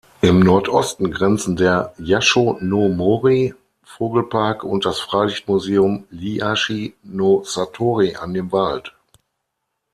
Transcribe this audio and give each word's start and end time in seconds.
Im 0.21 0.39
Nordosten 0.39 1.11
grenzen 1.11 1.57
der 1.57 1.93
"Yasho-no-mori"-Vogelpark 1.99 4.63
und 4.63 4.83
das 4.83 4.97
Freilichtmuseum 4.99 6.07
Iyashi-no-satori 6.09 8.15
an 8.15 8.33
den 8.33 8.51
Wald. 8.51 8.95